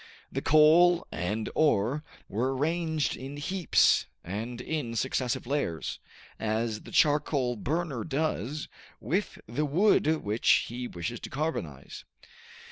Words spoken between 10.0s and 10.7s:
which